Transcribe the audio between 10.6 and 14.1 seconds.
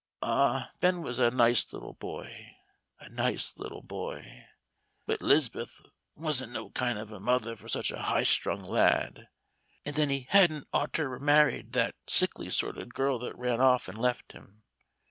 oughter married that sickly sort of girl that ran off an'